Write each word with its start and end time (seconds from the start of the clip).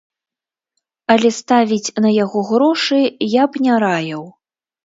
Але 1.15 1.29
ставіць 1.41 1.93
на 2.05 2.09
яго 2.23 2.39
грошы 2.49 2.99
я 3.35 3.43
б 3.49 3.65
не 3.67 3.73
раіў. 3.85 4.27